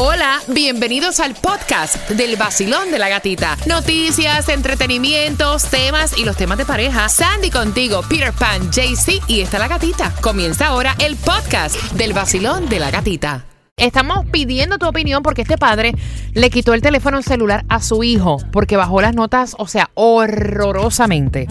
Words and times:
Hola, 0.00 0.38
bienvenidos 0.46 1.18
al 1.18 1.34
podcast 1.34 2.08
del 2.10 2.36
vacilón 2.36 2.92
de 2.92 3.00
la 3.00 3.08
gatita. 3.08 3.56
Noticias, 3.66 4.48
entretenimientos, 4.48 5.64
temas 5.64 6.16
y 6.16 6.24
los 6.24 6.36
temas 6.36 6.56
de 6.56 6.64
pareja. 6.64 7.08
Sandy 7.08 7.50
contigo, 7.50 8.02
Peter 8.08 8.32
Pan, 8.32 8.70
JC 8.70 9.20
y 9.26 9.40
está 9.40 9.58
la 9.58 9.66
gatita. 9.66 10.14
Comienza 10.20 10.68
ahora 10.68 10.94
el 11.00 11.16
podcast 11.16 11.74
del 11.94 12.12
vacilón 12.12 12.68
de 12.68 12.78
la 12.78 12.92
gatita. 12.92 13.44
Estamos 13.76 14.24
pidiendo 14.30 14.78
tu 14.78 14.86
opinión 14.86 15.24
porque 15.24 15.42
este 15.42 15.58
padre 15.58 15.96
le 16.32 16.48
quitó 16.50 16.74
el 16.74 16.80
teléfono 16.80 17.20
celular 17.20 17.64
a 17.68 17.82
su 17.82 18.04
hijo 18.04 18.38
porque 18.52 18.76
bajó 18.76 19.00
las 19.00 19.16
notas, 19.16 19.56
o 19.58 19.66
sea, 19.66 19.90
horrorosamente. 19.94 21.48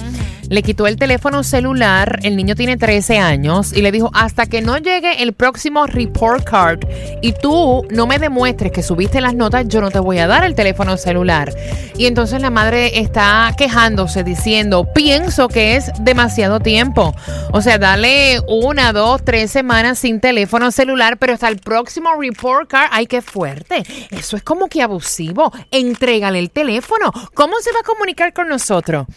Le 0.50 0.64
quitó 0.64 0.88
el 0.88 0.96
teléfono 0.96 1.44
celular, 1.44 2.20
el 2.24 2.38
niño 2.38 2.56
tiene 2.56 2.78
13 2.78 3.20
años 3.20 3.74
y 3.74 3.82
le 3.82 3.92
dijo, 3.92 4.10
hasta 4.14 4.46
que 4.46 4.62
no 4.62 4.78
llegue 4.78 5.22
el 5.22 5.34
próximo 5.34 5.86
report 5.88 6.44
card 6.46 6.80
y 7.22 7.34
tú 7.34 7.86
no 7.90 8.08
me 8.08 8.18
demuestres 8.18 8.72
que 8.72 8.82
subiste 8.82 9.20
las 9.20 9.36
notas, 9.36 9.68
yo 9.68 9.82
no 9.82 9.92
te 9.92 10.00
voy 10.00 10.20
a 10.20 10.28
dar 10.28 10.46
el 10.46 10.56
teléfono 10.56 10.96
celular. 10.96 11.54
Y 11.98 12.06
entonces 12.06 12.42
la 12.42 12.50
madre 12.50 13.00
está 13.00 13.54
quejándose 13.58 14.24
diciendo, 14.24 14.88
pienso 14.94 15.50
que 15.50 15.76
es 15.76 15.92
demasiado 16.00 16.60
tiempo. 16.62 17.14
O 17.52 17.62
sea, 17.62 17.78
dale 17.78 18.40
una, 18.48 18.94
dos, 18.94 19.26
tres 19.26 19.52
semanas 19.52 20.00
sin 20.00 20.22
teléfono 20.22 20.72
celular, 20.72 21.18
pero 21.18 21.34
hasta 21.34 21.50
el 21.50 21.58
próximo 21.58 22.12
report 22.18 22.70
card, 22.70 22.90
ay, 22.92 23.08
qué 23.08 23.22
fuerte. 23.22 23.84
Eso 24.12 24.38
es 24.38 24.44
como 24.44 24.68
que 24.68 24.82
abusivo. 24.82 25.52
Entrégale 25.72 26.40
el 26.40 26.52
teléfono. 26.52 27.12
¿Cómo 27.34 27.60
se 27.60 27.72
va 27.74 27.80
a 27.80 27.84
comunicar 27.84 28.32
con 28.32 28.48
nosotros? 28.48 29.08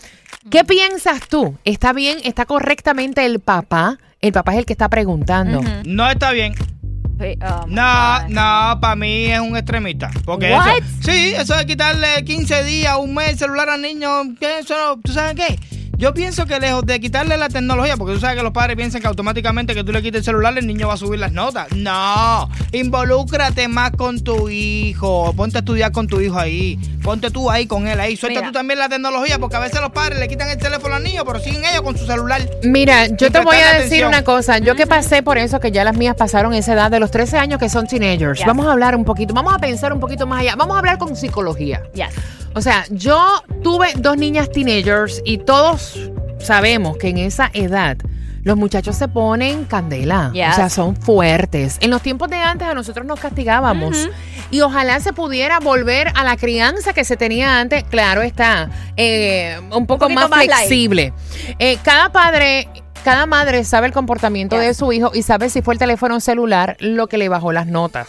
¿Qué 0.49 0.65
piensas 0.65 1.29
tú? 1.29 1.59
¿Está 1.65 1.93
bien? 1.93 2.19
¿Está 2.25 2.47
correctamente 2.47 3.25
el 3.27 3.41
papá? 3.41 3.99
El 4.21 4.33
papá 4.33 4.53
es 4.53 4.59
el 4.59 4.67
que 4.67 4.73
está 4.73 4.89
preguntando. 4.89 5.61
No 5.85 6.11
está 6.11 6.33
bien. 6.33 6.55
Oh, 7.43 7.67
my 7.67 7.75
No, 7.75 8.19
God. 8.23 8.29
no, 8.31 8.79
para 8.81 8.97
mí 8.97 9.27
es 9.27 9.41
un 9.41 9.55
extremista. 9.55 10.11
Porque 10.25 10.51
What? 10.53 10.69
eso, 10.79 10.87
sí, 11.03 11.35
eso 11.37 11.55
de 11.55 11.67
quitarle 11.67 12.25
15 12.25 12.65
días, 12.65 12.97
un 12.99 13.13
mes 13.15 13.39
celular 13.39 13.69
al 13.69 13.83
niño, 13.83 14.09
eso, 14.41 14.99
¿tú 15.05 15.13
sabes 15.13 15.35
qué? 15.35 15.59
Yo 16.01 16.15
pienso 16.15 16.47
que 16.47 16.59
lejos 16.59 16.87
de 16.87 16.99
quitarle 16.99 17.37
la 17.37 17.51
tecnología, 17.51 17.95
porque 17.99 18.15
tú 18.15 18.21
sabes 18.21 18.39
que 18.39 18.43
los 18.43 18.55
padres 18.55 18.75
piensan 18.75 19.03
que 19.03 19.07
automáticamente 19.07 19.75
que 19.75 19.85
tú 19.85 19.93
le 19.93 20.01
quites 20.01 20.21
el 20.21 20.25
celular, 20.25 20.57
el 20.57 20.67
niño 20.67 20.89
va 20.89 20.95
a 20.95 20.97
subir 20.97 21.21
las 21.21 21.31
notas. 21.33 21.71
No, 21.73 22.49
involúcrate 22.73 23.69
más 23.69 23.91
con 23.91 24.19
tu 24.25 24.49
hijo, 24.49 25.35
ponte 25.37 25.59
a 25.59 25.61
estudiar 25.61 25.93
con 25.93 26.07
tu 26.07 26.23
hijo 26.23 26.39
ahí, 26.39 26.79
ponte 27.03 27.31
tú 27.31 27.51
ahí 27.51 27.67
con 27.67 27.87
él 27.87 28.01
ahí, 28.01 28.17
suelta 28.17 28.41
Mira. 28.41 28.51
tú 28.51 28.53
también 28.55 28.79
la 28.79 28.89
tecnología, 28.89 29.39
porque 29.39 29.57
a 29.57 29.61
veces 29.61 29.79
los 29.83 29.91
padres 29.91 30.19
le 30.19 30.27
quitan 30.27 30.49
el 30.49 30.57
teléfono 30.57 30.95
al 30.95 31.03
niño, 31.03 31.23
pero 31.27 31.39
siguen 31.39 31.67
ellos 31.67 31.83
con 31.83 31.99
su 31.99 32.07
celular. 32.07 32.49
Mira, 32.63 33.07
yo 33.09 33.31
te 33.31 33.41
voy 33.41 33.57
a 33.57 33.75
decir 33.75 34.05
atención. 34.05 34.09
una 34.09 34.25
cosa. 34.25 34.57
Yo 34.57 34.77
que 34.77 34.87
pasé 34.87 35.23
por 35.23 35.37
eso, 35.37 35.61
que 35.61 35.71
ya 35.71 35.85
las 35.85 35.99
mías 35.99 36.17
pasaron 36.17 36.55
esa 36.55 36.73
edad 36.73 36.91
de 36.91 36.99
los 36.99 37.11
13 37.11 37.37
años 37.37 37.61
que 37.61 37.69
son 37.69 37.87
teenagers. 37.87 38.39
Yes. 38.39 38.47
Vamos 38.47 38.65
a 38.67 38.73
hablar 38.73 38.97
un 38.97 39.05
poquito, 39.05 39.35
vamos 39.35 39.53
a 39.53 39.59
pensar 39.59 39.93
un 39.93 40.01
poquito 40.01 40.27
más 40.27 40.41
allá. 40.41 40.57
Vamos 40.57 40.77
a 40.77 40.79
hablar 40.79 40.97
con 40.97 41.15
psicología. 41.15 41.83
Yes. 41.93 42.40
O 42.55 42.61
sea, 42.61 42.85
yo 42.91 43.43
tuve 43.63 43.93
dos 43.97 44.17
niñas 44.17 44.51
teenagers 44.51 45.23
y 45.25 45.39
todos 45.39 46.11
sabemos 46.41 46.97
que 46.97 47.09
en 47.09 47.19
esa 47.19 47.51
edad 47.53 47.97
los 48.43 48.57
muchachos 48.57 48.97
se 48.97 49.09
ponen 49.09 49.65
candela. 49.65 50.31
Yes. 50.33 50.53
O 50.53 50.57
sea, 50.57 50.71
son 50.71 50.97
fuertes. 50.97 51.77
En 51.81 51.91
los 51.91 52.03
tiempos 52.03 52.31
de 52.31 52.37
antes 52.37 52.67
a 52.67 52.75
nosotros 52.75 53.07
nos 53.07 53.21
castigábamos. 53.21 54.09
Y 54.51 54.63
ojalá 54.63 54.99
se 54.99 55.13
pudiera 55.13 55.61
volver 55.61 56.11
a 56.15 56.25
la 56.25 56.37
crianza 56.37 56.93
que 56.93 57.05
se 57.05 57.17
tenía 57.17 57.61
antes. 57.61 57.85
Claro 57.85 58.23
está, 58.23 58.71
eh, 58.97 59.61
un 59.73 59.87
poco 59.87 60.09
más, 60.09 60.29
flexible. 60.29 61.13
Eh, 61.59 61.79
cada 61.83 62.11
padre... 62.11 62.69
Cada 63.05 63.25
madre 63.25 63.65
sabe 63.65 63.87
el 63.87 63.93
comportamiento 63.95 64.59
de 64.59 64.75
su 64.75 64.93
hijo 64.93 65.11
y 65.15 65.23
sabe 65.23 65.49
si 65.49 65.63
fue 65.63 65.75
el 65.75 65.79
teléfono 65.79 66.21
celular 66.21 66.77
lo 66.81 67.07
que 67.07 67.17
le 67.17 67.31
bajó 67.31 67.51
las 67.51 67.67
notas. 67.67 68.09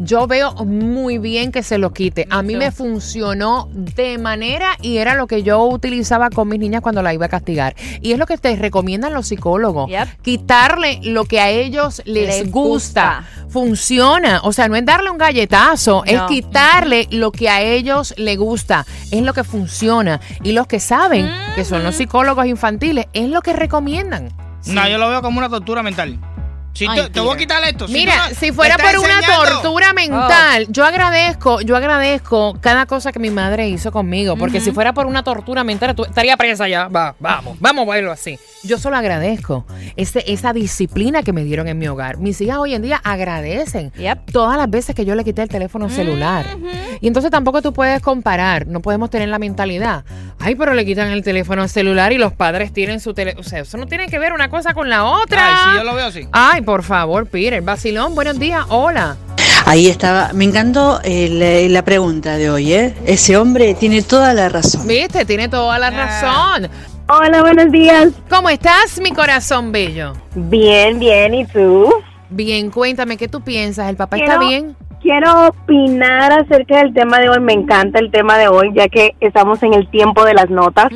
Yo 0.00 0.26
veo 0.26 0.52
muy 0.66 1.16
bien 1.16 1.50
que 1.50 1.62
se 1.62 1.78
lo 1.78 1.92
quite. 1.94 2.26
A 2.28 2.42
mí 2.42 2.56
me 2.56 2.72
funcionó 2.72 3.68
de 3.72 4.18
manera 4.18 4.76
y 4.82 4.98
era 4.98 5.14
lo 5.14 5.26
que 5.26 5.42
yo 5.42 5.64
utilizaba 5.64 6.28
con 6.28 6.48
mis 6.48 6.60
niñas 6.60 6.82
cuando 6.82 7.02
la 7.02 7.14
iba 7.14 7.26
a 7.26 7.28
castigar. 7.30 7.74
Y 8.02 8.12
es 8.12 8.18
lo 8.18 8.26
que 8.26 8.36
te 8.36 8.54
recomiendan 8.56 9.14
los 9.14 9.28
psicólogos. 9.28 9.88
Yep. 9.88 10.20
Quitarle 10.20 11.00
lo 11.02 11.24
que 11.24 11.40
a 11.40 11.48
ellos 11.48 12.02
les, 12.04 12.26
Les 12.26 12.50
gusta. 12.50 13.24
gusta. 13.24 13.48
Funciona. 13.48 14.40
O 14.44 14.52
sea, 14.52 14.68
no 14.68 14.76
es 14.76 14.84
darle 14.84 15.10
un 15.10 15.18
galletazo, 15.18 16.04
es 16.04 16.20
quitarle 16.22 17.06
lo 17.10 17.32
que 17.32 17.48
a 17.48 17.62
ellos 17.62 18.14
les 18.16 18.38
gusta. 18.38 18.86
Es 19.10 19.22
lo 19.22 19.32
que 19.32 19.44
funciona. 19.44 20.20
Y 20.42 20.52
los 20.52 20.66
que 20.66 20.80
saben, 20.80 21.30
que 21.54 21.64
son 21.64 21.82
los 21.82 21.96
psicólogos 21.96 22.46
infantiles, 22.46 23.06
es 23.12 23.28
lo 23.28 23.40
que 23.42 23.52
recomiendan. 23.52 24.01
No, 24.66 24.88
yo 24.88 24.98
lo 24.98 25.08
veo 25.08 25.22
como 25.22 25.38
una 25.38 25.48
tortura 25.48 25.82
mental. 25.82 26.18
Si 26.74 26.86
Ay, 26.88 27.02
te, 27.02 27.10
te 27.10 27.20
voy 27.20 27.34
a 27.34 27.38
quitar 27.38 27.62
esto. 27.64 27.86
si 27.86 27.92
Mira, 27.92 28.28
no- 28.30 28.34
si 28.34 28.50
fuera 28.50 28.76
por 28.78 28.98
una 28.98 29.18
enseñando- 29.20 29.44
tortura 29.48 29.92
mental, 29.92 30.66
yo 30.70 30.84
agradezco, 30.86 31.60
yo 31.60 31.76
agradezco 31.76 32.56
cada 32.62 32.86
cosa 32.86 33.12
que 33.12 33.18
mi 33.18 33.28
madre 33.30 33.68
hizo 33.68 33.92
conmigo, 33.92 34.36
porque 34.36 34.60
si 34.60 34.72
fuera 34.72 34.94
por 34.94 35.04
una 35.06 35.22
tortura 35.22 35.64
mental, 35.64 35.94
tú 35.94 36.04
estaría 36.04 36.36
presa 36.38 36.68
ya. 36.68 36.88
Va, 36.88 37.14
vamos, 37.20 37.56
vamos 37.60 37.86
a 37.86 37.92
verlo 37.94 38.10
así. 38.10 38.38
Yo 38.62 38.78
solo 38.78 38.96
agradezco 38.96 39.66
ese, 39.96 40.24
esa 40.26 40.52
disciplina 40.52 41.22
que 41.22 41.32
me 41.32 41.44
dieron 41.44 41.68
en 41.68 41.78
mi 41.78 41.88
hogar. 41.88 42.16
Mis 42.18 42.40
hijas 42.40 42.56
hoy 42.58 42.74
en 42.74 42.82
día 42.82 43.00
agradecen 43.04 43.92
Yep. 43.98 44.30
todas 44.32 44.56
las 44.56 44.70
veces 44.70 44.94
que 44.94 45.04
yo 45.04 45.14
le 45.14 45.24
quité 45.24 45.42
el 45.42 45.48
teléfono 45.48 45.90
celular. 45.90 46.46
Y 47.00 47.06
entonces 47.06 47.30
tampoco 47.30 47.60
tú 47.60 47.72
puedes 47.72 48.00
comparar, 48.00 48.66
no 48.66 48.80
podemos 48.80 49.10
tener 49.10 49.28
la 49.28 49.38
mentalidad. 49.38 50.04
Ay, 50.38 50.54
pero 50.54 50.74
le 50.74 50.84
quitan 50.84 51.08
el 51.08 51.22
teléfono 51.22 51.66
celular 51.68 52.12
y 52.12 52.18
los 52.18 52.32
padres 52.32 52.72
tienen 52.72 52.98
su 53.00 53.14
teléfono. 53.14 53.40
O 53.44 53.48
sea, 53.48 53.60
eso 53.60 53.76
no 53.76 53.86
tiene 53.86 54.06
que 54.08 54.18
ver 54.18 54.32
una 54.32 54.48
cosa 54.48 54.74
con 54.74 54.88
la 54.88 55.04
otra. 55.04 55.46
Ay, 55.48 55.54
sí, 55.72 55.76
yo 55.78 55.84
lo 55.84 55.94
veo 55.94 56.06
así. 56.06 56.26
Ay, 56.32 56.61
por 56.64 56.82
favor, 56.82 57.26
Peter. 57.26 57.60
Basilón, 57.62 58.14
buenos 58.14 58.38
días. 58.38 58.64
Hola. 58.68 59.16
Ahí 59.66 59.86
estaba. 59.88 60.32
Me 60.32 60.44
encantó 60.44 61.00
eh, 61.04 61.28
la, 61.68 61.72
la 61.72 61.84
pregunta 61.84 62.36
de 62.36 62.50
hoy, 62.50 62.72
¿eh? 62.72 62.94
Ese 63.06 63.36
hombre 63.36 63.74
tiene 63.74 64.02
toda 64.02 64.34
la 64.34 64.48
razón. 64.48 64.86
Viste, 64.86 65.24
tiene 65.24 65.48
toda 65.48 65.78
la 65.78 65.88
Ah. 65.88 65.90
razón. 65.90 66.70
Hola, 67.08 67.42
buenos 67.42 67.70
días. 67.70 68.08
¿Cómo 68.30 68.48
estás, 68.48 69.00
mi 69.00 69.12
corazón 69.12 69.70
bello? 69.72 70.14
Bien, 70.34 70.98
bien. 70.98 71.34
¿Y 71.34 71.46
tú? 71.46 71.92
Bien, 72.30 72.70
cuéntame, 72.70 73.16
¿qué 73.16 73.28
tú 73.28 73.40
piensas? 73.42 73.88
¿El 73.90 73.96
papá 73.96 74.16
Quiero- 74.16 74.32
está 74.32 74.44
bien? 74.46 74.76
Quiero 75.02 75.48
opinar 75.48 76.32
acerca 76.32 76.78
del 76.78 76.94
tema 76.94 77.18
de 77.18 77.28
hoy. 77.28 77.40
Me 77.40 77.52
encanta 77.52 77.98
el 77.98 78.10
tema 78.12 78.38
de 78.38 78.46
hoy, 78.48 78.70
ya 78.74 78.88
que 78.88 79.14
estamos 79.20 79.60
en 79.64 79.74
el 79.74 79.90
tiempo 79.90 80.24
de 80.24 80.32
las 80.34 80.48
notas. 80.48 80.86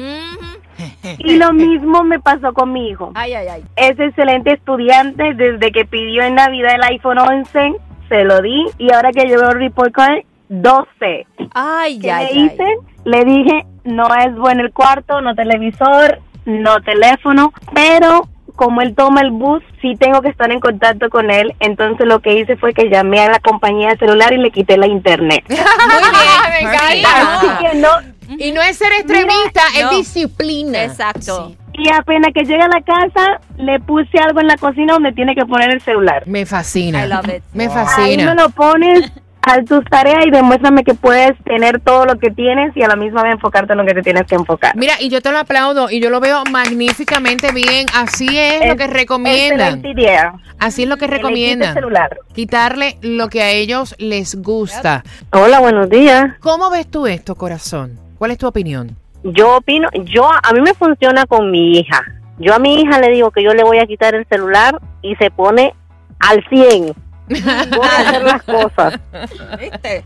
Y 1.19 1.37
lo 1.37 1.53
mismo 1.55 2.05
me 2.05 2.19
pasó 2.21 2.53
con 2.53 2.72
mi 2.72 2.89
hijo. 2.89 3.12
Ay, 3.15 3.34
ay, 3.34 3.49
ay. 3.49 3.65
Es 3.77 3.99
excelente 3.99 4.53
estudiante. 4.55 5.34
Desde 5.34 5.72
que 5.72 5.84
pidió 5.84 6.22
en 6.22 6.34
Navidad 6.34 6.75
el 6.75 6.83
iPhone 6.84 7.19
11, 7.19 7.75
se 8.09 8.25
lo 8.25 8.41
di. 8.43 8.67
Y 8.78 8.93
ahora 8.93 9.12
que 9.12 9.28
yo 9.28 9.41
veo 9.41 9.50
el 9.50 9.59
report 9.61 9.93
card, 9.93 10.19
12. 10.49 11.27
Ay, 11.55 11.99
¿Qué 11.99 12.11
ay, 12.11 12.34
le 12.34 12.41
ay. 12.41 12.47
hice? 12.47 12.77
Le 13.05 13.25
dije, 13.25 13.66
no 13.84 14.09
es 14.15 14.34
bueno 14.37 14.62
el 14.62 14.72
cuarto, 14.72 15.21
no 15.21 15.34
televisor, 15.34 16.21
no 16.45 16.81
teléfono, 16.83 17.53
pero 17.75 18.28
como 18.56 18.81
él 18.81 18.95
toma 18.95 19.21
el 19.21 19.31
bus, 19.31 19.62
sí 19.83 19.95
tengo 19.97 20.22
que 20.22 20.31
estar 20.31 20.50
en 20.50 20.61
contacto 20.61 21.11
con 21.11 21.31
él. 21.31 21.55
Entonces 21.61 22.06
lo 22.06 22.21
que 22.21 22.34
hice 22.34 22.56
fue 22.56 22.72
que 22.72 22.89
llamé 22.89 23.21
a 23.21 23.31
la 23.31 23.39
compañía 23.39 23.91
de 23.91 23.99
celular 23.99 24.33
y 24.33 24.39
le 24.39 24.50
quité 24.50 24.77
la 24.77 24.87
internet. 24.87 25.45
Muy 25.49 25.56
bien, 25.56 26.50
me 26.50 26.61
encanta. 26.61 27.37
Así 27.37 27.47
que 27.61 27.78
no. 27.78 27.89
Y 28.29 28.53
no 28.53 28.63
es 28.63 28.77
ser 28.77 28.93
extremista, 28.93 29.63
es 29.77 29.85
no. 29.85 29.91
disciplina. 29.97 30.85
Exacto. 30.85 31.55
Y 31.75 31.89
apenas 31.91 32.33
que 32.35 32.43
llegue 32.45 32.63
a 32.63 32.69
la 32.69 32.81
casa, 32.81 33.41
le 33.59 33.79
puse 33.81 34.19
algo 34.19 34.41
en 34.41 34.47
la 34.47 34.57
cocina 34.57 34.95
donde 34.95 35.13
tiene 35.13 35.35
que 35.35 35.45
poner 35.45 35.71
el 35.71 35.81
celular. 35.81 36.23
Me 36.27 36.47
fascina. 36.47 37.05
I 37.05 37.09
love 37.09 37.29
it. 37.29 37.43
Me 37.53 37.65
Ahí 37.65 37.69
me 37.69 37.75
fascina. 37.75 38.35
lo 38.35 38.49
pones 38.51 39.13
a 39.43 39.63
tus 39.63 39.85
tareas 39.85 40.27
y 40.27 40.31
demuéstrame 40.31 40.83
que 40.83 40.95
puedes 40.95 41.33
tener 41.45 41.81
todo 41.81 42.05
lo 42.05 42.19
que 42.19 42.31
tienes 42.31 42.77
y 42.77 42.83
a 42.83 42.89
la 42.89 42.97
misma 42.97 43.23
vez 43.23 43.35
enfocarte 43.35 43.75
en 43.75 43.79
lo 43.79 43.87
que 43.87 43.95
te 43.95 44.03
tienes 44.03 44.25
que 44.27 44.35
enfocar. 44.35 44.75
Mira, 44.75 44.95
y 45.01 45.09
yo 45.09 45.21
te 45.21 45.31
lo 45.31 45.39
aplaudo 45.39 45.89
y 45.89 46.01
yo 46.01 46.11
lo 46.11 46.19
veo 46.19 46.43
magníficamente 46.51 47.53
bien. 47.53 47.87
Así 47.95 48.27
es, 48.37 48.67
lo 48.67 48.77
que 48.77 48.87
recomiendan. 48.89 49.85
Idea. 49.85 50.33
Así 50.59 50.83
es 50.83 50.89
lo 50.89 50.97
que 50.97 51.07
recomiendan. 51.07 51.75
celular. 51.75 52.19
Quitarle 52.35 52.99
lo 53.03 53.29
que 53.29 53.43
a 53.43 53.51
ellos 53.51 53.95
les 53.99 54.35
gusta. 54.43 55.05
Hola, 55.31 55.61
buenos 55.61 55.91
días. 55.91 56.25
¿Cómo 56.41 56.71
ves 56.71 56.91
tú 56.91 57.07
esto, 57.07 57.37
corazón? 57.37 58.06
¿Cuál 58.18 58.30
es 58.30 58.39
tu 58.39 58.47
opinión? 58.47 58.97
Yo 59.22 59.57
opino, 59.57 59.89
yo 60.04 60.28
a 60.30 60.53
mí 60.53 60.60
me 60.60 60.74
funciona 60.74 61.27
con 61.27 61.51
mi 61.51 61.78
hija. 61.78 62.03
Yo 62.39 62.54
a 62.54 62.59
mi 62.59 62.80
hija 62.80 63.01
le 63.01 63.10
digo 63.10 63.30
que 63.30 63.42
yo 63.42 63.54
le 63.54 63.65
voy 63.65 63.78
a 63.78 63.86
quitar 63.86 64.15
el 64.15 64.27
celular 64.27 64.78
y 65.03 65.16
se 65.16 65.30
pone 65.30 65.74
al 66.18 66.45
100. 66.48 66.95
Voy 67.28 67.41
a 67.41 68.01
hacer 68.01 68.22
las 68.22 68.42
cosas. 68.42 69.01
¿Viste? 69.59 70.04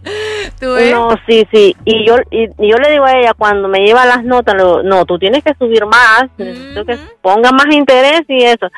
¿Tú 0.59 0.73
ves? 0.73 0.93
No, 0.93 1.11
sí, 1.27 1.47
sí. 1.53 1.77
Y 1.85 2.07
yo 2.07 2.17
y, 2.31 2.45
y 2.59 2.71
yo 2.71 2.77
le 2.77 2.91
digo 2.93 3.05
a 3.05 3.19
ella 3.19 3.35
cuando 3.35 3.69
me 3.69 3.81
lleva 3.81 4.07
las 4.07 4.25
notas, 4.25 4.55
le 4.55 4.63
digo, 4.63 4.83
no, 4.83 5.05
tú 5.05 5.19
tienes 5.19 5.45
que 5.45 5.55
subir 5.55 5.85
más, 5.87 6.25
necesito 6.39 6.85
que 6.85 6.99
ponga 7.21 7.51
más 7.51 7.67
interés 7.73 8.23
y 8.29 8.45
eso. 8.45 8.69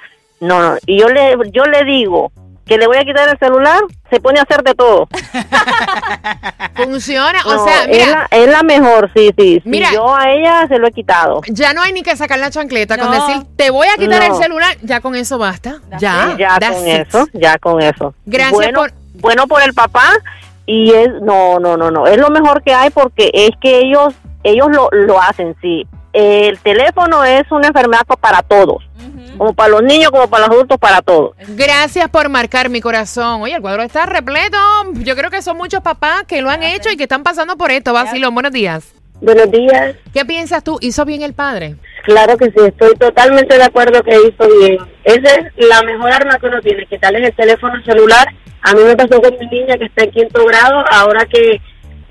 No, 0.41 0.61
no. 0.61 0.77
Y 0.87 0.99
yo 0.99 1.09
le 1.09 1.37
yo 1.53 1.67
le 1.67 1.85
digo 1.85 2.33
que 2.67 2.79
le 2.79 2.87
voy 2.87 2.97
a 2.97 3.05
quitar 3.05 3.29
el 3.29 3.39
celular, 3.39 3.81
se 4.11 4.21
pone 4.21 4.39
a 4.39 4.43
hacer 4.43 4.63
de 4.63 4.75
todo. 4.75 5.09
Funciona. 6.77 7.41
o 7.45 7.55
No, 7.55 7.65
sea, 7.65 7.85
es, 7.85 7.89
mira, 8.07 8.29
la, 8.31 8.37
es 8.39 8.49
la 8.51 8.63
mejor, 8.63 9.11
sí, 9.15 9.31
sí. 9.37 9.63
Mira. 9.65 9.91
yo 9.93 10.15
a 10.15 10.31
ella 10.31 10.67
se 10.69 10.79
lo 10.79 10.89
he 10.89 10.93
quitado. 10.93 11.41
ya 11.49 11.73
no 11.75 11.83
hay 11.83 11.93
ni 11.93 12.03
que 12.03 12.17
sacar 12.17 12.39
la 12.39 12.51
chancleta 12.51 12.97
con 12.99 13.11
decir, 13.11 13.43
te 13.57 13.71
voy 13.71 13.89
a 13.89 13.97
quitar 13.99 14.27
No. 14.29 14.35
el 14.37 14.43
celular. 14.43 14.77
Ya 14.83 15.01
con 15.01 15.15
eso 15.15 15.39
basta. 15.39 15.77
Ya. 15.99 16.35
ya 16.39 16.59
that's 16.59 16.77
con 16.79 16.89
it. 16.89 17.07
eso, 17.09 17.29
ya 17.33 17.59
con 17.59 17.83
eso. 17.83 18.15
Gracias 18.27 18.53
bueno, 18.53 18.81
por- 18.81 18.93
bueno 19.15 19.47
por 19.47 19.63
el 19.63 19.75
papá, 19.75 20.11
y 20.67 20.93
es 20.93 21.09
no 21.23 21.59
no 21.59 21.77
no 21.77 21.91
no 21.91 22.07
es 22.07 22.17
lo 22.19 22.31
mejor 22.31 22.63
que 22.63 22.73
hay 22.73 22.91
porque 22.91 23.31
es 23.35 23.51
que 23.61 23.81
ellos 23.81 24.15
ellos 24.45 24.69
lo, 24.71 24.89
lo 24.93 25.21
hacen 25.21 25.55
sí 25.61 25.87
el 26.13 26.59
teléfono 26.59 27.25
es 27.25 27.51
una 27.51 27.69
enfermedad 27.69 28.03
para 28.21 28.43
todos 28.43 28.83
como 29.39 29.55
para 29.55 29.71
los 29.71 29.83
niños 29.83 30.11
como 30.11 30.29
para 30.29 30.47
los 30.47 30.55
adultos 30.57 30.79
para 30.79 31.01
todos 31.01 31.33
Gracias 31.49 32.09
por 32.11 32.29
marcar 32.29 32.69
mi 32.69 32.81
corazón. 32.81 33.43
Oye, 33.43 33.55
el 33.55 33.63
cuadro 33.63 33.83
está 33.83 34.05
repleto. 34.07 34.59
Yo 34.95 35.17
creo 35.17 35.31
que 35.31 35.41
son 35.43 35.57
muchos 35.57 35.81
papás 35.81 36.25
que 36.29 36.43
lo 36.43 36.51
han 36.51 36.63
hecho 36.63 36.91
y 36.91 36.97
que 36.97 37.05
están 37.05 37.23
pasando 37.23 37.57
por 37.57 37.71
esto. 37.71 37.93
Basilón, 37.95 38.35
buenos 38.35 38.53
días. 38.53 38.95
buenos 39.21 39.51
días 39.51 39.97
¿Qué 40.13 40.25
piensas 40.27 40.63
tú? 40.63 40.79
¿Hizo 40.81 41.05
bien 41.05 41.23
el 41.23 41.33
padre? 41.35 41.77
claro 42.05 42.37
que 42.37 42.47
sí 42.47 42.57
estoy 42.67 42.95
totalmente 42.97 43.57
de 43.57 43.63
acuerdo 43.63 44.03
que 44.03 44.11
hizo 44.17 44.59
bien 44.59 44.77
esa 45.05 45.35
es 45.37 45.53
la 45.69 45.83
mejor 45.83 46.11
arma 46.13 46.37
que 46.39 46.47
uno 46.47 46.61
tiene 46.61 46.85
quitarles 46.87 47.29
el 47.29 47.35
teléfono 47.37 47.81
celular 47.85 48.27
a 48.61 48.73
mí 48.75 48.83
me 48.83 48.97
pasó 48.97 49.21
con 49.23 49.33
mi 49.39 49.47
niña 49.47 49.77
que 49.79 49.85
está 49.85 50.03
en 50.03 50.11
quinto 50.11 50.45
grado 50.45 50.85
ahora 50.91 51.25
que 51.27 51.61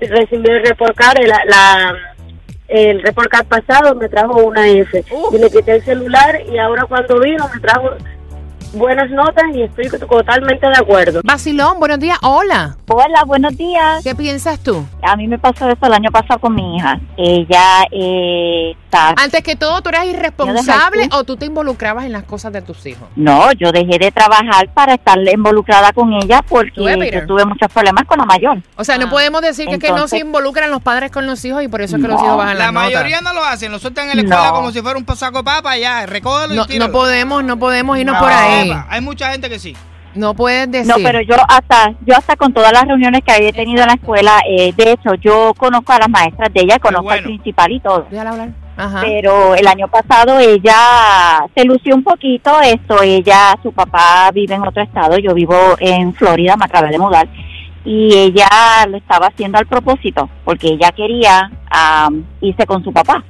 recibí 0.00 0.48
el 0.50 0.64
report 0.66 0.96
card 0.96 1.18
la, 1.26 1.42
la- 1.44 2.11
el 2.72 3.02
report 3.02 3.28
card 3.28 3.46
pasado 3.46 3.94
me 3.94 4.08
trajo 4.08 4.42
una 4.42 4.66
F. 4.66 5.04
Y 5.32 5.38
le 5.38 5.50
quité 5.50 5.76
el 5.76 5.82
celular 5.82 6.40
y 6.50 6.58
ahora 6.58 6.86
cuando 6.86 7.20
vino 7.20 7.48
me 7.52 7.60
trajo 7.60 7.90
buenas 8.72 9.10
notas 9.10 9.44
y 9.54 9.62
estoy 9.62 9.88
totalmente 9.88 10.66
de 10.66 10.76
acuerdo. 10.76 11.20
Basilón, 11.24 11.78
buenos 11.78 11.98
días. 11.98 12.18
Hola. 12.22 12.76
Hola, 12.88 13.24
buenos 13.24 13.56
días. 13.56 14.02
¿Qué 14.04 14.14
piensas 14.14 14.58
tú? 14.60 14.84
A 15.02 15.16
mí 15.16 15.26
me 15.26 15.38
pasó 15.38 15.68
eso 15.68 15.86
el 15.86 15.92
año 15.94 16.10
pasado 16.10 16.40
con 16.40 16.54
mi 16.54 16.76
hija. 16.76 17.00
Ella 17.16 17.84
eh, 17.90 18.72
está... 18.84 19.14
Antes 19.16 19.42
que 19.42 19.56
todo, 19.56 19.80
¿tú 19.82 19.88
eras 19.88 20.06
irresponsable 20.06 21.08
o 21.12 21.24
tú 21.24 21.36
te 21.36 21.46
involucrabas 21.46 22.04
en 22.04 22.12
las 22.12 22.24
cosas 22.24 22.52
de 22.52 22.62
tus 22.62 22.84
hijos? 22.86 23.08
No, 23.16 23.52
yo 23.52 23.72
dejé 23.72 23.98
de 23.98 24.10
trabajar 24.12 24.68
para 24.74 24.94
estar 24.94 25.18
involucrada 25.18 25.92
con 25.92 26.12
ella 26.12 26.42
porque 26.48 27.10
yo 27.12 27.26
tuve 27.26 27.44
muchos 27.44 27.70
problemas 27.72 28.04
con 28.06 28.18
la 28.18 28.24
mayor. 28.26 28.58
O 28.76 28.84
sea, 28.84 28.98
no 28.98 29.06
Ah, 29.06 29.10
podemos 29.10 29.42
decir 29.42 29.66
que, 29.68 29.74
es 29.74 29.80
que 29.80 29.90
no 29.92 30.08
se 30.08 30.18
involucran 30.18 30.70
los 30.70 30.80
padres 30.82 31.10
con 31.10 31.26
los 31.26 31.44
hijos 31.44 31.62
y 31.62 31.68
por 31.68 31.82
eso 31.82 31.96
es 31.96 32.02
que 32.02 32.08
los 32.08 32.20
hijos 32.22 32.36
bajan 32.36 32.56
La 32.58 32.70
notas. 32.72 32.84
mayoría 32.92 33.20
no 33.20 33.32
lo 33.34 33.44
hacen, 33.44 33.70
lo 33.72 33.78
sueltan 33.78 34.08
en 34.10 34.16
la 34.16 34.22
escuela 34.22 34.48
No. 34.48 34.54
como 34.54 34.70
si 34.70 34.80
fuera 34.80 34.98
un 34.98 35.06
saco 35.16 35.38
de 35.38 35.44
papa, 35.44 35.76
ya, 35.76 36.06
recógelo 36.06 36.54
No, 36.54 36.62
y 36.64 36.66
tíralo. 36.66 36.86
no 36.86 36.92
podemos, 36.92 37.44
no 37.44 37.58
podemos 37.58 37.98
irnos 37.98 38.14
No, 38.14 38.20
por 38.20 38.30
ahí. 38.32 38.61
Hay 38.88 39.00
mucha 39.00 39.30
gente 39.30 39.48
que 39.48 39.58
sí. 39.58 39.74
No 40.14 40.34
puedes 40.34 40.70
decir. 40.70 40.88
No, 40.88 41.02
pero 41.02 41.20
yo 41.22 41.36
hasta 41.48 41.94
yo 42.04 42.14
hasta 42.16 42.36
con 42.36 42.52
todas 42.52 42.72
las 42.72 42.84
reuniones 42.84 43.22
que 43.24 43.32
había 43.32 43.52
tenido 43.52 43.82
en 43.82 43.88
la 43.88 43.94
escuela, 43.94 44.40
eh, 44.46 44.72
de 44.76 44.92
hecho, 44.92 45.14
yo 45.14 45.54
conozco 45.56 45.92
a 45.92 45.98
las 45.98 46.08
maestras 46.08 46.52
de 46.52 46.60
ella, 46.60 46.78
conozco 46.78 47.10
al 47.10 47.22
principal 47.22 47.72
y 47.72 47.80
todo. 47.80 48.06
Déjala 48.10 48.30
hablar. 48.30 48.48
Ajá. 48.76 49.00
Pero 49.02 49.54
el 49.54 49.66
año 49.66 49.88
pasado 49.88 50.38
ella 50.38 51.46
se 51.54 51.64
lució 51.64 51.94
un 51.94 52.02
poquito 52.02 52.60
esto, 52.62 53.02
ella, 53.02 53.54
su 53.62 53.72
papá 53.72 54.30
vive 54.32 54.54
en 54.54 54.66
otro 54.66 54.82
estado, 54.82 55.18
yo 55.18 55.34
vivo 55.34 55.76
en 55.78 56.14
Florida, 56.14 56.56
me 56.56 56.64
acabé 56.64 56.88
de 56.90 56.98
mudar, 56.98 57.28
y 57.84 58.14
ella 58.14 58.48
lo 58.88 58.96
estaba 58.96 59.26
haciendo 59.26 59.58
al 59.58 59.66
propósito, 59.66 60.28
porque 60.44 60.68
ella 60.68 60.90
quería 60.92 61.50
am, 61.70 62.24
irse 62.40 62.66
con 62.66 62.82
su 62.82 62.92
papá. 62.92 63.22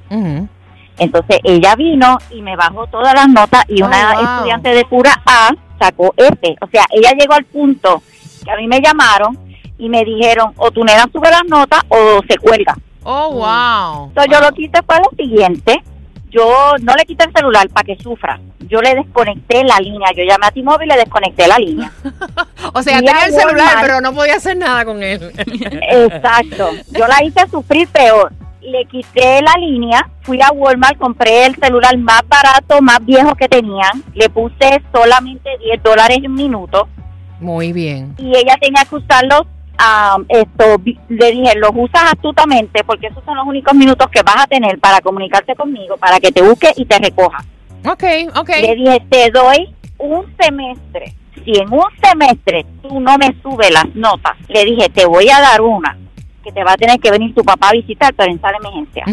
Entonces 1.03 1.39
ella 1.45 1.75
vino 1.77 2.19
y 2.31 2.43
me 2.43 2.57
bajó 2.57 2.87
todas 2.87 3.15
las 3.15 3.29
notas 3.29 3.65
y 3.69 3.83
Oh, 3.83 3.87
una 3.87 4.15
wow. 4.15 4.23
estudiante 4.25 4.71
de 4.75 4.85
pura 4.85 5.21
A 5.27 5.51
sacó 5.79 6.15
F. 6.17 6.57
O 6.61 6.67
sea, 6.69 6.85
ella 6.91 7.11
llegó 7.19 7.35
al 7.35 7.45
punto 7.45 8.03
que 8.45 8.51
a 8.51 8.57
mí 8.57 8.67
me 8.67 8.81
llamaron 8.81 9.39
y 9.79 9.89
me 9.89 10.05
dijeron 10.05 10.53
o 10.57 10.71
tu 10.71 10.85
nena 10.85 11.07
sube 11.13 11.31
las 11.31 11.45
notas 11.47 11.81
o 11.89 12.21
se 12.29 12.37
cuelga. 12.39 12.77
Oh, 13.05 13.33
wow. 13.33 14.07
Entonces 14.09 14.33
yo 14.33 14.41
lo 14.41 14.49
hice 14.57 14.81
fue 14.87 14.97
lo 14.99 15.11
siguiente. 15.17 15.83
Yo 16.31 16.47
no 16.81 16.95
le 16.95 17.05
quité 17.05 17.25
el 17.25 17.33
celular 17.33 17.69
para 17.69 17.85
que 17.85 17.97
sufra. 18.03 18.41
Yo 18.61 18.81
le 18.81 18.95
desconecté 18.95 19.65
la 19.65 19.77
línea. 19.79 20.13
Yo 20.17 20.23
llamé 20.25 20.47
a 20.47 20.51
T-Mobile 20.51 20.87
y 20.87 20.89
le 20.97 21.03
desconecté 21.03 21.47
la 21.47 21.59
línea. 21.59 21.93
O 22.75 22.83
sea, 22.83 23.01
Y 23.01 23.05
tenía 23.05 23.27
el 23.27 23.33
celular, 23.35 23.67
Walmart. 23.67 23.81
pero 23.83 24.01
no 24.01 24.15
podía 24.15 24.37
hacer 24.37 24.57
nada 24.57 24.85
con 24.87 25.03
él. 25.03 25.31
Exacto. 25.91 26.71
Yo 26.93 27.07
la 27.07 27.23
hice 27.23 27.47
sufrir 27.51 27.87
peor. 27.89 28.33
Le 28.65 28.85
quité 28.87 29.41
la 29.43 29.55
línea, 29.59 30.09
fui 30.21 30.41
a 30.41 30.53
Walmart, 30.53 30.97
compré 30.97 31.47
el 31.47 31.57
celular 31.57 31.97
más 31.99 32.23
barato, 32.29 32.81
más 32.81 33.05
viejo 33.05 33.35
que 33.35 33.49
tenían. 33.49 34.05
Le 34.15 34.29
puse 34.31 34.81
solamente 34.95 35.51
10 35.59 35.83
dólares 35.83 36.19
en 36.23 36.33
minuto 36.33 36.89
Muy 37.41 37.73
bien. 37.73 38.15
y 38.19 38.29
ella 38.37 38.57
tenía 38.61 38.85
que 38.89 38.95
usarlos. 38.97 39.43
am, 39.79 40.25
esto 40.29 40.65
le 41.09 41.33
dije, 41.33 41.57
los 41.57 41.71
usas 41.75 42.13
astutamente 42.13 42.85
porque 42.85 43.09
esos 43.09 43.25
son 43.25 43.37
los 43.37 43.47
únicos 43.47 43.75
minutos 43.75 44.07
que 44.13 44.23
vas 44.23 44.45
a 44.45 44.47
tener 44.47 44.79
para 44.79 45.01
comunicarte 45.01 45.57
conmigo, 45.57 45.97
para 45.97 46.21
que 46.21 46.31
te 46.31 46.41
busque 46.43 46.73
y 46.77 46.85
te 46.85 46.99
recoja. 46.99 47.45
Ok, 47.85 48.05
ok. 48.37 48.49
Le 48.61 48.75
dije, 48.77 49.03
te 49.11 49.31
doy 49.33 49.75
un 49.99 50.25
semestre. 50.41 51.15
Si 51.45 51.59
en 51.59 51.73
un 51.73 51.83
semestre 52.01 52.65
tú 52.81 53.01
no 53.01 53.19
me 53.19 53.35
subes 53.43 53.73
las 53.73 53.93
notas, 53.97 54.37
le 54.49 54.65
dije, 54.65 54.89
te 54.91 55.05
voy 55.05 55.29
a 55.31 55.41
dar 55.41 55.61
una 55.63 55.99
que 56.43 56.53
te 56.53 56.65
va 56.65 56.73
a 56.73 56.77
tener 56.77 56.99
que 57.01 57.11
venir 57.11 57.35
tu 57.35 57.43
papá 57.45 57.69
a 57.69 57.73
visitar, 57.73 58.13
pero 58.15 58.31
en 58.33 58.41
sala 58.41 58.59
de 58.61 58.69
emergencia. 58.69 59.05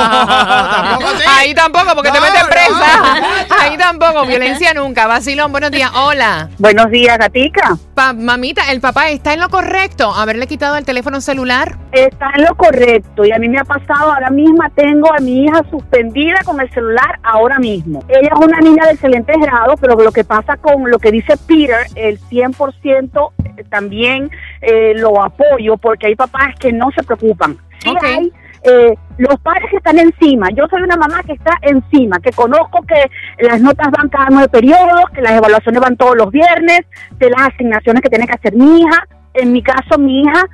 tampoco. 0.00 1.06
Ahí 1.38 1.54
tampoco, 1.54 1.94
porque 1.94 2.10
te 2.10 2.18
No, 2.18 2.24
meten 2.26 2.42
no, 2.42 2.48
presa. 2.48 2.70
muchacha. 2.72 3.54
Ahí 3.64 3.76
tampoco, 3.76 4.26
violencia 4.26 4.74
nunca. 4.74 5.06
Vacilón, 5.06 5.52
buenos 5.52 5.70
días. 5.70 5.90
Hola. 5.94 6.48
Buenos 6.58 6.90
días, 6.90 7.16
Gatica. 7.18 7.76
Pa- 7.94 8.12
mamita, 8.12 8.70
el 8.72 8.80
papá 8.80 9.08
está 9.10 9.32
en 9.32 9.40
lo 9.40 9.48
correcto. 9.48 10.12
Haberle 10.12 10.46
quitado 10.46 10.76
el 10.76 10.84
teléfono 10.84 11.20
celular. 11.20 11.76
Está 11.92 12.30
en 12.36 12.44
lo 12.44 12.54
correcto 12.54 13.24
y 13.24 13.32
a 13.32 13.38
mí 13.38 13.48
me 13.48 13.58
ha 13.58 13.64
pasado, 13.64 14.12
ahora 14.12 14.30
mismo 14.30 14.62
tengo 14.76 15.12
a 15.12 15.18
mi 15.18 15.44
hija 15.44 15.62
suspendida 15.70 16.38
con 16.44 16.60
el 16.60 16.70
celular 16.72 17.18
ahora 17.22 17.58
mismo. 17.58 18.04
Ella 18.08 18.30
es 18.32 18.38
una 18.46 18.58
niña 18.60 18.86
de 18.86 18.92
excelente 18.92 19.32
grado, 19.40 19.74
pero 19.80 19.96
lo 19.96 20.12
que 20.12 20.22
pasa 20.24 20.56
con 20.56 20.88
lo 20.88 20.98
que 20.98 21.10
dice 21.10 21.36
Peter, 21.48 21.86
el 21.96 22.20
100% 22.20 23.30
también 23.68 24.30
eh, 24.62 24.92
lo 24.96 25.22
apoyo 25.22 25.76
porque 25.76 26.06
hay 26.06 26.14
papás 26.14 26.39
que 26.58 26.72
no 26.72 26.90
se 26.96 27.02
preocupan. 27.02 27.56
Sí 27.82 27.92
hay 28.02 28.32
eh, 28.62 28.94
los 29.16 29.40
padres 29.40 29.70
que 29.70 29.76
están 29.78 29.98
encima. 29.98 30.50
Yo 30.50 30.66
soy 30.68 30.82
una 30.82 30.96
mamá 30.96 31.22
que 31.22 31.32
está 31.32 31.58
encima, 31.62 32.18
que 32.20 32.30
conozco 32.32 32.82
que 32.82 33.10
las 33.44 33.60
notas 33.60 33.88
van 33.90 34.08
cada 34.08 34.28
nueve 34.30 34.48
periodos, 34.48 35.04
que 35.14 35.22
las 35.22 35.32
evaluaciones 35.32 35.80
van 35.80 35.96
todos 35.96 36.16
los 36.16 36.30
viernes, 36.30 36.80
de 37.18 37.30
las 37.30 37.48
asignaciones 37.48 38.02
que 38.02 38.10
tiene 38.10 38.26
que 38.26 38.34
hacer 38.34 38.54
mi 38.54 38.80
hija. 38.80 39.06
En 39.32 39.52
mi 39.52 39.62
caso, 39.62 39.98
mi 39.98 40.22
hija 40.22 40.44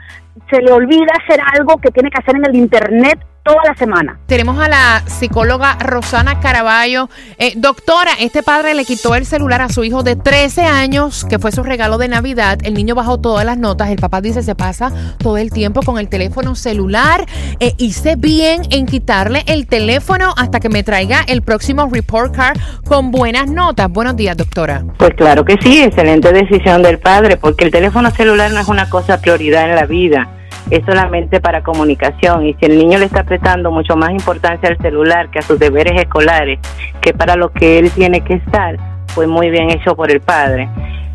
se 0.51 0.61
le 0.61 0.71
olvida 0.71 1.13
hacer 1.25 1.41
algo 1.55 1.79
que 1.79 1.91
tiene 1.91 2.11
que 2.11 2.19
hacer 2.19 2.37
en 2.37 2.47
el 2.47 2.55
internet 2.55 3.19
toda 3.47 3.63
la 3.65 3.75
semana. 3.75 4.19
Tenemos 4.27 4.59
a 4.59 4.69
la 4.69 5.03
psicóloga 5.07 5.79
Rosana 5.79 6.41
Caraballo. 6.41 7.09
Eh, 7.39 7.53
doctora, 7.57 8.11
este 8.19 8.43
padre 8.43 8.75
le 8.75 8.85
quitó 8.85 9.15
el 9.15 9.25
celular 9.25 9.63
a 9.63 9.69
su 9.69 9.85
hijo 9.85 10.03
de 10.03 10.17
13 10.17 10.63
años, 10.63 11.25
que 11.25 11.39
fue 11.39 11.53
su 11.53 11.63
regalo 11.63 11.97
de 11.97 12.09
Navidad. 12.09 12.59
El 12.65 12.75
niño 12.75 12.97
bajó 12.97 13.19
todas 13.19 13.47
las 13.47 13.57
notas. 13.57 13.91
El 13.91 13.99
papá 13.99 14.21
dice, 14.21 14.43
se 14.43 14.57
pasa 14.57 14.93
todo 15.19 15.37
el 15.39 15.51
tiempo 15.51 15.83
con 15.83 15.99
el 15.99 16.09
teléfono 16.09 16.57
celular. 16.57 17.25
Eh, 17.61 17.75
hice 17.79 18.17
bien 18.17 18.63
en 18.71 18.87
quitarle 18.87 19.45
el 19.47 19.69
teléfono 19.69 20.35
hasta 20.37 20.59
que 20.59 20.69
me 20.69 20.83
traiga 20.83 21.25
el 21.29 21.43
próximo 21.43 21.89
report 21.91 22.35
card 22.35 22.59
con 22.85 23.13
buenas 23.13 23.49
notas. 23.49 23.89
Buenos 23.89 24.17
días, 24.17 24.37
doctora. 24.37 24.85
Pues 24.99 25.15
claro 25.15 25.45
que 25.45 25.57
sí, 25.63 25.83
excelente 25.83 26.33
decisión 26.33 26.83
del 26.83 26.99
padre, 26.99 27.37
porque 27.37 27.65
el 27.65 27.71
teléfono 27.71 28.11
celular 28.11 28.51
no 28.51 28.59
es 28.59 28.67
una 28.67 28.91
cosa 28.91 29.21
prioridad 29.21 29.71
en 29.71 29.77
la 29.77 29.87
vida, 29.87 30.36
es 30.71 30.85
solamente 30.85 31.41
para 31.41 31.63
comunicación 31.63 32.47
y 32.47 32.55
si 32.55 32.67
el 32.67 32.79
niño 32.79 32.99
le 32.99 33.07
está 33.07 33.25
prestando 33.25 33.71
mucho 33.71 33.97
más 33.97 34.11
importancia 34.11 34.69
al 34.69 34.79
celular 34.79 35.31
que 35.31 35.39
a 35.39 35.43
sus 35.43 35.59
deberes 35.59 36.01
escolares, 36.01 36.59
que 37.01 37.13
para 37.15 37.37
lo 37.37 37.51
que 37.51 37.79
él 37.79 37.91
tiene 37.91 38.23
que 38.23 38.35
estar, 38.35 38.77
pues 39.15 39.29
muy 39.29 39.51
bien 39.51 39.71
hecho 39.71 39.95
por 39.95 40.11
el 40.11 40.21
padre. 40.21 40.69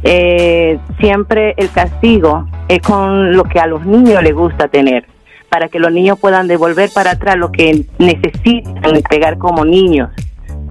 Eh, 0.03 0.79
siempre 0.99 1.53
el 1.57 1.69
castigo 1.69 2.47
es 2.67 2.81
con 2.81 3.35
lo 3.35 3.43
que 3.43 3.59
a 3.59 3.67
los 3.67 3.85
niños 3.85 4.23
les 4.23 4.33
gusta 4.33 4.67
tener, 4.67 5.05
para 5.49 5.67
que 5.67 5.79
los 5.79 5.91
niños 5.91 6.19
puedan 6.19 6.47
devolver 6.47 6.89
para 6.93 7.11
atrás 7.11 7.35
lo 7.35 7.51
que 7.51 7.85
necesitan 7.99 8.95
entregar 8.95 9.37
como 9.37 9.65
niños 9.65 10.09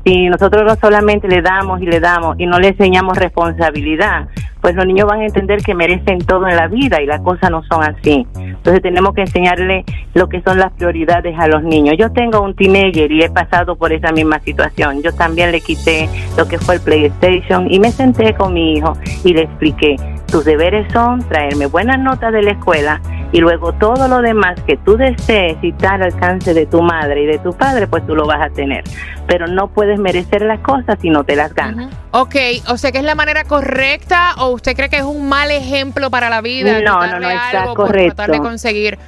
si 0.05 0.29
nosotros 0.29 0.65
no 0.65 0.77
solamente 0.77 1.29
le 1.29 1.43
damos 1.43 1.81
y 1.81 1.87
le 1.87 2.01
damos 2.01 2.39
y 2.39 2.47
no 2.47 2.59
le 2.59 2.69
enseñamos 2.69 3.19
responsabilidad, 3.19 4.29
pues 4.61 4.75
los 4.75 4.87
niños 4.87 5.07
van 5.07 5.21
a 5.21 5.27
entender 5.27 5.63
que 5.63 5.75
merecen 5.75 6.19
todo 6.19 6.47
en 6.49 6.57
la 6.57 6.69
vida 6.69 7.01
y 7.03 7.07
las 7.07 7.21
cosas 7.21 7.51
no 7.51 7.63
son 7.65 7.83
así. 7.83 8.27
Entonces 8.37 8.83
tenemos 8.83 9.15
que 9.15 9.23
enseñarle 9.23 9.85
lo 10.15 10.29
que 10.29 10.43
son 10.43 10.59
las 10.59 10.73
prioridades 10.73 11.39
a 11.39 11.49
los 11.49 11.63
niños. 11.63 11.97
Yo 11.99 12.13
tengo 12.13 12.41
un 12.43 12.55
teenager 12.55 13.11
y 13.11 13.23
he 13.23 13.31
pasado 13.31 13.77
por 13.77 13.93
esa 13.93 14.13
misma 14.13 14.41
situación. 14.41 15.03
Yo 15.03 15.13
también 15.13 15.53
le 15.53 15.61
quité 15.61 16.09
lo 16.37 16.47
que 16.47 16.59
fue 16.59 16.77
el 16.77 16.81
PlayStation 16.81 17.71
y 17.71 17.79
me 17.81 17.91
senté 17.91 18.35
con 18.35 18.53
mi 18.53 18.75
hijo 18.75 18.97
y 19.25 19.33
le 19.33 19.43
expliqué, 19.43 19.97
tus 20.31 20.45
deberes 20.45 20.91
son 20.93 21.21
traerme 21.29 21.67
buenas 21.67 21.99
notas 21.99 22.33
de 22.33 22.43
la 22.43 22.53
escuela 22.53 23.01
y 23.33 23.39
luego 23.39 23.73
todo 23.73 24.09
lo 24.09 24.21
demás 24.23 24.61
que 24.67 24.77
tú 24.77 24.97
desees 24.97 25.57
y 25.63 25.71
está 25.71 25.95
al 25.95 26.03
alcance 26.03 26.55
de 26.55 26.67
tu 26.67 26.83
madre 26.83 27.23
y 27.23 27.27
de 27.27 27.39
tu 27.39 27.53
padre, 27.53 27.87
pues 27.87 28.07
tú 28.07 28.15
lo 28.15 28.27
vas 28.27 28.41
a 28.41 28.51
tener. 28.51 28.83
Pero 29.27 29.47
no 29.47 29.69
puedes 29.69 29.99
merecer 30.01 30.43
las 30.43 30.61
cosas 30.61 30.99
si 31.01 31.11
no 31.11 31.23
te 31.25 31.37
las 31.37 31.55
ganas. 31.55 31.93
Ok, 32.11 32.37
o 32.69 32.77
sea 32.77 32.91
que 32.91 32.99
es 32.99 33.05
la 33.05 33.15
manera 33.15 33.45
correcta 33.45 34.35
o 34.39 34.51
usted 34.51 34.75
cree 34.75 34.89
que 34.89 34.99
es 34.99 35.05
un 35.05 35.29
mal 35.29 35.51
ejemplo 35.51 36.11
para 36.11 36.29
la 36.29 36.41
vida. 36.41 36.81
No, 36.81 37.07
no, 37.07 37.21
no, 37.21 37.31
está 37.31 37.63
algo 37.63 37.75
por 37.75 37.87
correcto. 37.87 38.17
tratar 38.17 38.35
de 38.35 38.39
conseguir 38.41 38.99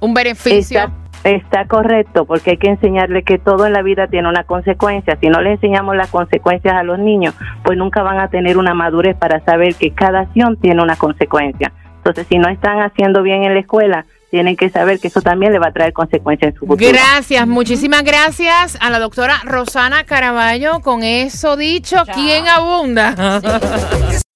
un 0.00 0.14
beneficio. 0.14 0.78
Está, 0.78 0.92
Está 1.24 1.66
correcto, 1.66 2.24
porque 2.24 2.52
hay 2.52 2.56
que 2.56 2.68
enseñarle 2.68 3.22
que 3.22 3.38
todo 3.38 3.66
en 3.66 3.72
la 3.72 3.82
vida 3.82 4.08
tiene 4.08 4.28
una 4.28 4.44
consecuencia. 4.44 5.16
Si 5.20 5.28
no 5.28 5.40
le 5.40 5.52
enseñamos 5.52 5.96
las 5.96 6.10
consecuencias 6.10 6.74
a 6.74 6.82
los 6.82 6.98
niños, 6.98 7.34
pues 7.62 7.78
nunca 7.78 8.02
van 8.02 8.18
a 8.18 8.28
tener 8.28 8.58
una 8.58 8.74
madurez 8.74 9.16
para 9.16 9.40
saber 9.44 9.74
que 9.76 9.92
cada 9.92 10.20
acción 10.20 10.56
tiene 10.56 10.82
una 10.82 10.96
consecuencia. 10.96 11.72
Entonces, 11.98 12.26
si 12.28 12.38
no 12.38 12.48
están 12.48 12.80
haciendo 12.80 13.22
bien 13.22 13.44
en 13.44 13.54
la 13.54 13.60
escuela, 13.60 14.04
tienen 14.32 14.56
que 14.56 14.70
saber 14.70 14.98
que 14.98 15.08
eso 15.08 15.20
también 15.20 15.52
le 15.52 15.60
va 15.60 15.68
a 15.68 15.72
traer 15.72 15.92
consecuencias 15.92 16.54
en 16.54 16.58
su 16.58 16.66
futuro. 16.66 16.90
Gracias, 16.90 17.46
muchísimas 17.46 18.02
gracias 18.02 18.76
a 18.80 18.90
la 18.90 18.98
doctora 18.98 19.36
Rosana 19.44 20.04
Caraballo. 20.04 20.80
Con 20.80 21.04
eso 21.04 21.56
dicho, 21.56 21.98
¿quién 22.14 22.48
abunda? 22.48 23.40